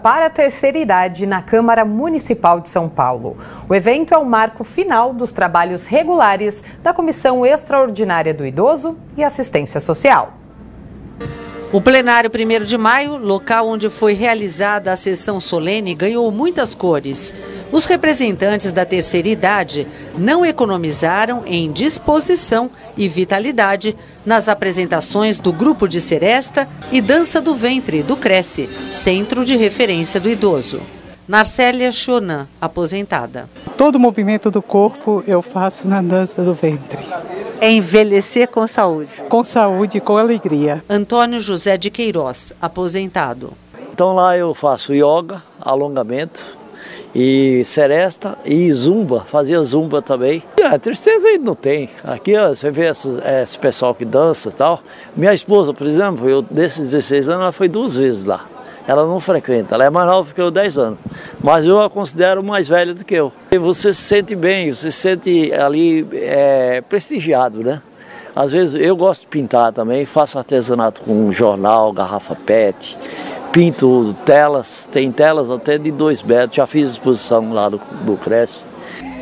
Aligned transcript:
para 0.00 0.26
a 0.26 0.30
terceira 0.30 0.78
idade 0.78 1.26
na 1.26 1.42
Câmara 1.42 1.84
Municipal 1.84 2.60
de 2.60 2.68
São 2.68 2.88
Paulo. 2.88 3.36
O 3.68 3.74
evento 3.74 4.14
é 4.14 4.16
o 4.16 4.24
marco 4.24 4.62
final 4.62 5.12
dos 5.12 5.32
trabalhos 5.32 5.86
regulares 5.86 6.62
da 6.84 6.94
Comissão 6.94 7.44
Extraordinária 7.44 8.32
do 8.32 8.46
Idoso 8.46 8.96
e 9.16 9.24
Assistência 9.24 9.80
Social. 9.80 10.34
O 11.70 11.82
plenário 11.82 12.30
1 12.30 12.64
de 12.64 12.78
maio, 12.78 13.18
local 13.18 13.68
onde 13.68 13.90
foi 13.90 14.14
realizada 14.14 14.90
a 14.90 14.96
sessão 14.96 15.38
solene, 15.38 15.94
ganhou 15.94 16.32
muitas 16.32 16.74
cores. 16.74 17.34
Os 17.70 17.84
representantes 17.84 18.72
da 18.72 18.86
terceira 18.86 19.28
idade 19.28 19.86
não 20.16 20.46
economizaram 20.46 21.42
em 21.44 21.70
disposição 21.70 22.70
e 22.96 23.06
vitalidade 23.06 23.94
nas 24.24 24.48
apresentações 24.48 25.38
do 25.38 25.52
grupo 25.52 25.86
de 25.86 26.00
seresta 26.00 26.66
e 26.90 27.02
dança 27.02 27.38
do 27.38 27.54
ventre 27.54 28.02
do 28.02 28.16
Cresce, 28.16 28.70
centro 28.90 29.44
de 29.44 29.54
referência 29.54 30.18
do 30.18 30.30
idoso. 30.30 30.80
Narcélia 31.28 31.92
Chonan, 31.92 32.48
aposentada. 32.58 33.46
Todo 33.76 33.96
o 33.96 34.00
movimento 34.00 34.50
do 34.50 34.62
corpo 34.62 35.22
eu 35.26 35.42
faço 35.42 35.86
na 35.86 36.00
dança 36.00 36.42
do 36.42 36.54
ventre. 36.54 37.04
É 37.60 37.70
envelhecer 37.70 38.48
com 38.48 38.66
saúde. 38.66 39.10
Com 39.28 39.42
saúde 39.42 39.98
e 39.98 40.00
com 40.00 40.16
alegria. 40.16 40.82
Antônio 40.88 41.40
José 41.40 41.76
de 41.76 41.90
Queiroz, 41.90 42.52
aposentado. 42.60 43.52
Então 43.92 44.14
lá 44.14 44.36
eu 44.36 44.54
faço 44.54 44.94
yoga, 44.94 45.42
alongamento, 45.60 46.56
e 47.14 47.62
seresta 47.64 48.38
e 48.44 48.72
zumba, 48.72 49.24
fazia 49.24 49.62
zumba 49.64 50.00
também. 50.00 50.42
E 50.56 50.62
a 50.62 50.78
tristeza 50.78 51.26
aí 51.26 51.38
não 51.38 51.54
tem. 51.54 51.90
Aqui 52.04 52.36
ó, 52.36 52.48
você 52.48 52.70
vê 52.70 52.88
esse, 52.88 53.08
esse 53.42 53.58
pessoal 53.58 53.94
que 53.94 54.04
dança 54.04 54.50
e 54.50 54.52
tal. 54.52 54.80
Minha 55.16 55.34
esposa, 55.34 55.74
por 55.74 55.86
exemplo, 55.86 56.28
eu 56.28 56.42
desses 56.42 56.92
16 56.92 57.28
anos, 57.28 57.42
ela 57.42 57.52
foi 57.52 57.68
duas 57.68 57.96
vezes 57.96 58.24
lá 58.24 58.46
ela 58.88 59.06
não 59.06 59.20
frequenta, 59.20 59.74
ela 59.74 59.84
é 59.84 59.90
mais 59.90 60.06
nova 60.06 60.32
que 60.32 60.40
eu 60.40 60.50
10 60.50 60.78
anos, 60.78 60.98
mas 61.44 61.66
eu 61.66 61.78
a 61.78 61.90
considero 61.90 62.42
mais 62.42 62.66
velha 62.66 62.94
do 62.94 63.04
que 63.04 63.14
eu. 63.14 63.30
E 63.52 63.58
você 63.58 63.92
se 63.92 64.00
sente 64.00 64.34
bem, 64.34 64.72
você 64.72 64.90
se 64.90 64.98
sente 64.98 65.52
ali 65.52 66.08
é, 66.10 66.80
prestigiado, 66.80 67.62
né? 67.62 67.82
Às 68.34 68.52
vezes 68.52 68.74
eu 68.74 68.96
gosto 68.96 69.22
de 69.22 69.26
pintar 69.26 69.74
também, 69.74 70.06
faço 70.06 70.38
artesanato 70.38 71.02
com 71.02 71.30
jornal, 71.30 71.92
garrafa 71.92 72.34
PET, 72.34 72.96
pinto 73.52 74.14
telas, 74.24 74.88
tem 74.90 75.12
telas 75.12 75.50
até 75.50 75.76
de 75.76 75.90
dois 75.90 76.22
metros, 76.22 76.56
já 76.56 76.66
fiz 76.66 76.88
exposição 76.88 77.52
lá 77.52 77.68
do, 77.68 77.78
do 78.06 78.16
Cresce. 78.16 78.64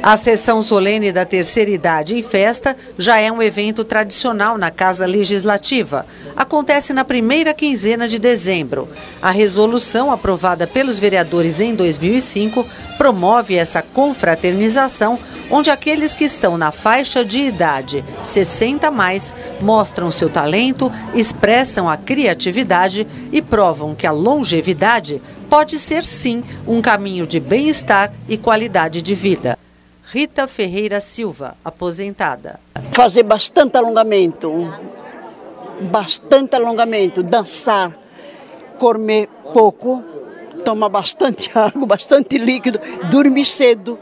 A 0.02 0.16
sessão 0.16 0.62
solene 0.62 1.10
da 1.10 1.24
terceira 1.24 1.70
idade 1.70 2.14
em 2.14 2.22
festa 2.22 2.76
já 2.96 3.18
é 3.18 3.30
um 3.32 3.42
evento 3.42 3.82
tradicional 3.82 4.56
na 4.56 4.70
Casa 4.70 5.04
Legislativa. 5.04 6.06
Acontece 6.36 6.92
na 6.92 7.04
primeira 7.04 7.52
quinzena 7.52 8.06
de 8.06 8.18
dezembro. 8.18 8.88
A 9.20 9.32
resolução 9.32 10.12
aprovada 10.12 10.66
pelos 10.66 10.98
vereadores 10.98 11.58
em 11.58 11.74
2005 11.74 12.64
promove 12.96 13.56
essa 13.56 13.82
confraternização, 13.82 15.18
onde 15.50 15.70
aqueles 15.70 16.14
que 16.14 16.24
estão 16.24 16.56
na 16.56 16.70
faixa 16.70 17.24
de 17.24 17.40
idade 17.40 18.04
60 18.22 18.90
mais 18.92 19.34
mostram 19.60 20.12
seu 20.12 20.28
talento, 20.28 20.90
expressam 21.14 21.88
a 21.88 21.96
criatividade 21.96 23.06
e 23.32 23.42
provam 23.42 23.94
que 23.94 24.06
a 24.06 24.12
longevidade 24.12 25.20
pode 25.50 25.78
ser 25.78 26.04
sim 26.04 26.44
um 26.66 26.80
caminho 26.80 27.26
de 27.26 27.40
bem-estar 27.40 28.12
e 28.28 28.36
qualidade 28.36 29.02
de 29.02 29.14
vida. 29.14 29.58
Rita 30.08 30.46
Ferreira 30.46 31.00
Silva, 31.00 31.56
aposentada. 31.64 32.60
Fazer 32.92 33.24
bastante 33.24 33.76
alongamento, 33.76 34.72
bastante 35.80 36.54
alongamento, 36.54 37.24
dançar, 37.24 37.92
comer 38.78 39.28
pouco, 39.52 40.04
tomar 40.64 40.90
bastante 40.90 41.50
água, 41.58 41.84
bastante 41.86 42.38
líquido, 42.38 42.78
dormir 43.10 43.44
cedo 43.44 43.98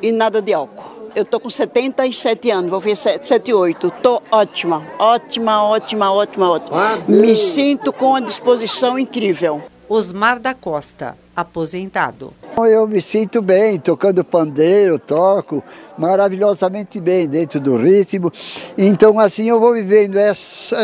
e 0.00 0.12
nada 0.12 0.40
de 0.40 0.54
álcool. 0.54 1.10
Eu 1.16 1.24
tô 1.24 1.40
com 1.40 1.50
77 1.50 2.48
anos, 2.52 2.70
vou 2.70 2.78
ver 2.78 2.96
78. 2.96 3.90
Tô 4.00 4.22
ótima, 4.30 4.86
ótima, 5.00 5.64
ótima, 5.64 6.12
ótima, 6.12 6.48
ótima. 6.48 6.96
Me 7.08 7.34
sinto 7.34 7.92
com 7.92 8.10
uma 8.10 8.22
disposição 8.22 8.96
incrível. 8.96 9.60
Osmar 9.92 10.38
da 10.38 10.54
Costa, 10.54 11.16
aposentado. 11.34 12.32
Eu 12.58 12.86
me 12.86 13.02
sinto 13.02 13.42
bem, 13.42 13.76
tocando 13.76 14.22
pandeiro, 14.22 15.00
toco 15.00 15.64
maravilhosamente 15.98 17.00
bem 17.00 17.26
dentro 17.26 17.58
do 17.58 17.76
ritmo. 17.76 18.30
Então 18.78 19.18
assim 19.18 19.48
eu 19.48 19.58
vou 19.58 19.74
vivendo, 19.74 20.16
é, 20.16 20.28
é 20.28 20.34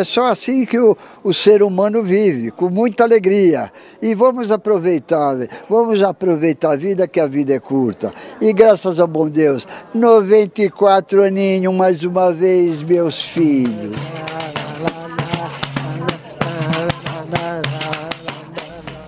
só 0.05 0.27
assim 0.27 0.67
que 0.67 0.77
o, 0.77 0.97
o 1.23 1.33
ser 1.33 1.63
humano 1.63 2.03
vive, 2.03 2.51
com 2.51 2.69
muita 2.69 3.05
alegria. 3.05 3.73
E 4.03 4.13
vamos 4.13 4.51
aproveitar, 4.51 5.37
vamos 5.71 6.03
aproveitar 6.03 6.73
a 6.73 6.77
vida, 6.77 7.07
que 7.07 7.21
a 7.21 7.29
vida 7.29 7.55
é 7.55 7.61
curta. 7.61 8.13
E 8.41 8.53
graças 8.53 8.99
ao 8.99 9.07
bom 9.07 9.29
Deus, 9.29 9.69
94 9.95 11.23
aninhos 11.23 11.73
mais 11.73 12.03
uma 12.03 12.33
vez, 12.33 12.83
meus 12.83 13.23
filhos. 13.23 14.26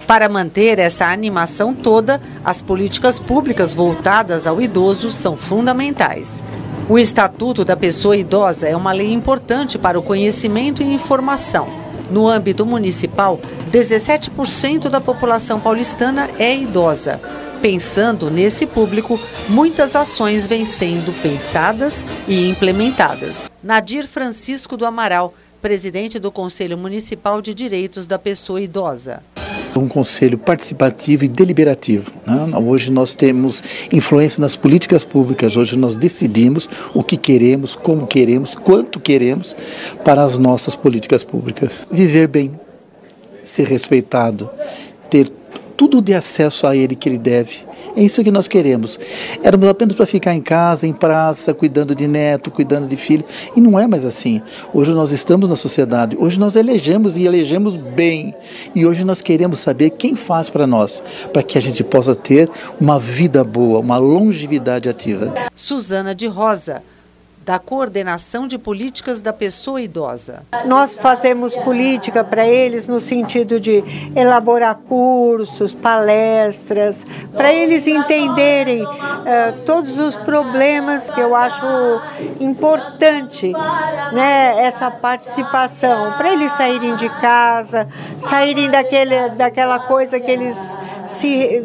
Para 0.09 0.27
manter 0.27 0.79
essa 0.79 1.05
animação 1.05 1.75
toda, 1.75 2.19
as 2.43 2.63
políticas 2.63 3.21
públicas 3.21 3.75
voltadas 3.75 4.47
ao 4.47 4.59
idoso 4.59 5.11
são 5.11 5.37
fundamentais. 5.37 6.43
O 6.89 6.99
Estatuto 6.99 7.63
da 7.63 7.77
Pessoa 7.77 8.17
Idosa 8.17 8.67
é 8.67 8.75
uma 8.75 8.91
lei 8.91 9.13
importante 9.13 9.77
para 9.77 9.99
o 9.99 10.03
conhecimento 10.03 10.83
e 10.83 10.95
informação. 10.95 11.69
No 12.11 12.27
âmbito 12.27 12.65
municipal, 12.65 13.39
17% 13.71 14.89
da 14.89 14.99
população 14.99 15.61
paulistana 15.61 16.27
é 16.39 16.57
idosa. 16.57 17.21
Pensando 17.61 18.31
nesse 18.31 18.65
público, 18.65 19.21
muitas 19.51 19.95
ações 19.95 20.47
vêm 20.47 20.65
sendo 20.65 21.13
pensadas 21.21 22.03
e 22.27 22.49
implementadas. 22.49 23.51
Nadir 23.63 24.07
Francisco 24.07 24.75
do 24.75 24.87
Amaral, 24.87 25.35
presidente 25.61 26.19
do 26.19 26.33
Conselho 26.33 26.79
Municipal 26.79 27.43
de 27.43 27.53
Direitos 27.53 28.07
da 28.07 28.19
Pessoa 28.19 28.59
Idosa 28.59 29.23
um 29.79 29.89
conselho 29.89 30.37
participativo 30.37 31.25
e 31.25 31.29
deliberativo. 31.29 32.13
Né? 32.27 32.59
Hoje 32.59 32.91
nós 32.91 33.15
temos 33.15 33.63
influência 33.93 34.41
nas 34.41 34.57
políticas 34.57 35.05
públicas, 35.05 35.57
hoje 35.57 35.77
nós 35.77 35.97
decidimos 35.97 36.69
o 36.95 37.03
que 37.03 37.17
queremos, 37.17 37.75
como 37.75 38.07
queremos, 38.07 38.55
quanto 38.55 39.01
queremos 39.01 39.57
para 40.05 40.23
as 40.23 40.37
nossas 40.39 40.77
políticas 40.77 41.25
públicas. 41.25 41.87
Viver 41.91 42.29
bem, 42.29 42.53
ser 43.45 43.67
respeitado, 43.67 44.51
ter 45.11 45.31
tudo 45.77 46.03
de 46.03 46.13
acesso 46.13 46.67
a 46.67 46.77
ele 46.77 46.97
que 46.97 47.09
ele 47.09 47.19
deve 47.19 47.69
é 47.99 48.03
isso 48.05 48.23
que 48.23 48.31
nós 48.31 48.47
queremos. 48.47 48.97
Éramos 49.43 49.69
apenas 49.69 49.97
para 49.97 50.07
ficar 50.07 50.33
em 50.33 50.41
casa, 50.41 50.87
em 50.87 50.93
praça, 50.93 51.53
cuidando 51.53 51.97
de 51.97 52.07
neto, 52.07 52.49
cuidando 52.49 52.87
de 52.87 52.97
filho. 52.97 53.25
E 53.57 53.61
não 53.61 53.77
é 53.77 53.89
mais 53.89 54.05
assim. 54.05 54.41
Hoje 54.73 54.93
nós 54.93 55.11
estamos 55.11 55.49
na 55.49 55.57
sociedade, 55.57 56.17
hoje 56.17 56.39
nós 56.39 56.55
elegemos 56.55 57.17
e 57.17 57.25
elegemos 57.25 57.75
bem. 57.75 58.37
E 58.73 58.87
hoje 58.87 59.03
nós 59.03 59.21
queremos 59.21 59.59
saber 59.59 59.91
quem 59.91 60.15
faz 60.15 60.49
para 60.49 60.65
nós, 60.65 61.03
para 61.33 61.43
que 61.43 61.59
a 61.59 61.61
gente 61.61 61.83
possa 61.83 62.15
ter 62.15 62.49
uma 62.81 63.01
vida 63.01 63.43
boa, 63.43 63.81
uma 63.81 63.99
longevidade 63.99 64.89
ativa. 64.89 65.35
Suzana 65.57 66.15
de 66.15 66.29
Rosa 66.29 66.83
da 67.49 67.59
coordenação 67.59 68.47
de 68.47 68.59
políticas 68.59 69.23
da 69.23 69.33
pessoa 69.33 69.81
idosa. 69.81 70.43
Nós 70.67 70.95
fazemos 70.95 71.57
política 71.57 72.23
para 72.23 72.47
eles 72.47 72.87
no 72.87 73.01
sentido 73.01 73.59
de 73.59 73.83
elaborar 74.15 74.75
cursos, 74.87 75.73
palestras, 75.73 77.07
para 77.33 77.51
eles 77.51 77.87
entenderem 77.87 78.83
uh, 78.85 79.65
todos 79.65 79.99
os 79.99 80.15
problemas 80.15 81.09
que 81.09 81.21
eu 81.21 81.35
acho 81.35 81.65
importante, 82.39 83.51
né, 84.13 84.67
essa 84.67 84.91
participação, 84.91 86.19
para 86.19 86.31
eles 86.31 86.53
saírem 86.53 86.97
de 86.97 87.09
casa, 87.19 87.89
saírem 88.19 88.71
daquele, 88.71 89.31
daquela 89.31 89.79
coisa 89.79 90.21
que 90.21 90.31
eles 90.31 90.55
se 91.07 91.65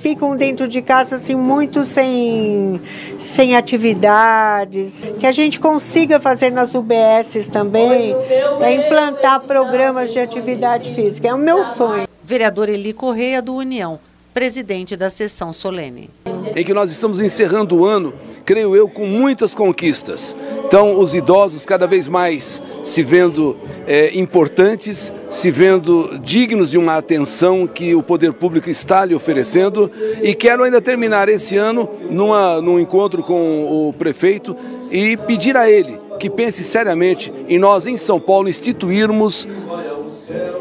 ficam 0.00 0.36
dentro 0.36 0.68
de 0.68 0.80
casa 0.82 1.16
assim 1.16 1.34
muito 1.34 1.84
sem, 1.84 2.80
sem 3.24 3.56
atividades, 3.56 5.02
que 5.18 5.26
a 5.26 5.32
gente 5.32 5.58
consiga 5.58 6.20
fazer 6.20 6.50
nas 6.50 6.74
UBSs 6.74 7.50
também, 7.50 8.14
é 8.60 8.74
implantar 8.74 9.40
programas 9.40 10.12
de 10.12 10.20
atividade 10.20 10.94
física. 10.94 11.28
É 11.28 11.34
o 11.34 11.38
meu 11.38 11.64
sonho. 11.64 12.06
Vereador 12.22 12.68
Eli 12.68 12.92
Correia 12.92 13.40
do 13.40 13.54
União, 13.54 13.98
presidente 14.32 14.96
da 14.96 15.10
sessão 15.10 15.52
solene. 15.52 16.10
Em 16.54 16.64
que 16.64 16.74
nós 16.74 16.90
estamos 16.90 17.18
encerrando 17.18 17.76
o 17.76 17.84
ano, 17.84 18.14
creio 18.44 18.76
eu, 18.76 18.88
com 18.88 19.06
muitas 19.06 19.54
conquistas. 19.54 20.36
Então, 20.66 21.00
os 21.00 21.14
idosos 21.14 21.64
cada 21.64 21.86
vez 21.86 22.06
mais 22.06 22.62
se 22.84 23.02
vendo 23.02 23.56
é, 23.86 24.16
importantes, 24.16 25.12
se 25.30 25.50
vendo 25.50 26.18
dignos 26.22 26.70
de 26.70 26.78
uma 26.78 26.96
atenção 26.96 27.66
que 27.66 27.94
o 27.94 28.02
poder 28.02 28.34
público 28.34 28.68
está 28.68 29.04
lhe 29.04 29.14
oferecendo. 29.14 29.90
E 30.22 30.34
quero 30.34 30.62
ainda 30.62 30.80
terminar 30.80 31.28
esse 31.28 31.56
ano 31.56 31.88
numa, 32.10 32.60
num 32.60 32.78
encontro 32.78 33.22
com 33.22 33.88
o 33.88 33.92
prefeito 33.94 34.54
e 34.92 35.16
pedir 35.16 35.56
a 35.56 35.68
ele 35.68 35.98
que 36.20 36.30
pense 36.30 36.62
seriamente 36.62 37.32
em 37.48 37.58
nós, 37.58 37.86
em 37.86 37.96
São 37.96 38.20
Paulo, 38.20 38.48
instituirmos 38.48 39.48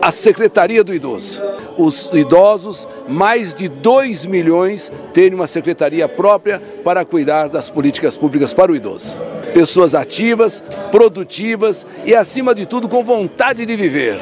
a 0.01 0.09
Secretaria 0.11 0.83
do 0.83 0.93
Idoso. 0.93 1.41
os 1.77 2.09
idosos, 2.13 2.87
mais 3.07 3.53
de 3.53 3.67
2 3.67 4.25
milhões, 4.25 4.91
terem 5.13 5.33
uma 5.33 5.47
secretaria 5.47 6.07
própria 6.07 6.61
para 6.83 7.03
cuidar 7.03 7.47
das 7.47 7.69
políticas 7.69 8.15
públicas 8.15 8.53
para 8.53 8.71
o 8.71 8.75
idoso. 8.75 9.17
Pessoas 9.53 9.94
ativas, 9.94 10.63
produtivas 10.91 11.85
e, 12.05 12.15
acima 12.15 12.55
de 12.55 12.65
tudo, 12.65 12.88
com 12.88 13.03
vontade 13.03 13.65
de 13.65 13.75
viver. 13.75 14.19